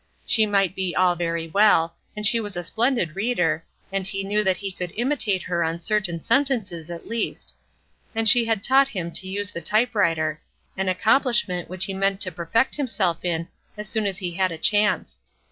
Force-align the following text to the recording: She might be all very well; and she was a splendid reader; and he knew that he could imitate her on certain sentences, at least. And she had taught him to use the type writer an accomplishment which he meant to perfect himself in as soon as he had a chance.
She 0.25 0.47
might 0.47 0.73
be 0.73 0.95
all 0.95 1.15
very 1.15 1.47
well; 1.47 1.95
and 2.17 2.25
she 2.25 2.39
was 2.39 2.55
a 2.57 2.63
splendid 2.63 3.15
reader; 3.15 3.63
and 3.91 4.07
he 4.07 4.23
knew 4.23 4.43
that 4.43 4.57
he 4.57 4.71
could 4.71 4.91
imitate 4.95 5.43
her 5.43 5.63
on 5.63 5.79
certain 5.79 6.19
sentences, 6.19 6.89
at 6.89 7.07
least. 7.07 7.53
And 8.15 8.27
she 8.27 8.45
had 8.45 8.63
taught 8.63 8.87
him 8.87 9.11
to 9.11 9.27
use 9.29 9.51
the 9.51 9.61
type 9.61 9.93
writer 9.93 10.41
an 10.75 10.89
accomplishment 10.89 11.69
which 11.69 11.85
he 11.85 11.93
meant 11.93 12.19
to 12.21 12.31
perfect 12.31 12.77
himself 12.77 13.23
in 13.23 13.47
as 13.77 13.87
soon 13.89 14.07
as 14.07 14.17
he 14.17 14.31
had 14.31 14.51
a 14.51 14.57
chance. 14.57 15.19